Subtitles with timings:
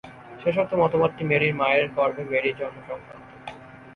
[0.41, 3.27] শেষোক্ত মতবাদটি, মেরির মায়ের গর্ভে মেরির জন্ম-সংক্রান্ত।